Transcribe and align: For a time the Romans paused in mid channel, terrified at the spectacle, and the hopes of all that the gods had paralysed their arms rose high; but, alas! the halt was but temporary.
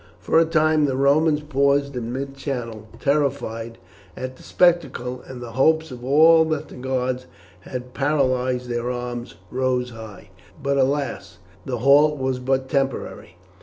For 0.19 0.39
a 0.39 0.45
time 0.45 0.85
the 0.85 0.97
Romans 0.97 1.41
paused 1.41 1.95
in 1.95 2.11
mid 2.11 2.35
channel, 2.35 2.87
terrified 2.99 3.77
at 4.17 4.35
the 4.35 4.41
spectacle, 4.41 5.21
and 5.27 5.43
the 5.43 5.51
hopes 5.51 5.91
of 5.91 6.03
all 6.03 6.43
that 6.45 6.69
the 6.69 6.75
gods 6.75 7.27
had 7.59 7.93
paralysed 7.93 8.67
their 8.67 8.89
arms 8.89 9.35
rose 9.51 9.91
high; 9.91 10.31
but, 10.59 10.75
alas! 10.79 11.37
the 11.65 11.77
halt 11.77 12.17
was 12.17 12.39
but 12.39 12.67
temporary. 12.67 13.35